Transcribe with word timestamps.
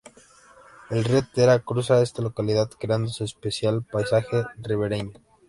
El 0.89 1.03
río 1.03 1.21
Tera 1.31 1.59
cruza 1.59 2.01
esta 2.01 2.23
localidad, 2.23 2.71
creando 2.79 3.09
su 3.09 3.23
especial 3.23 3.83
paisaje 3.83 4.45
ribereño. 4.57 5.11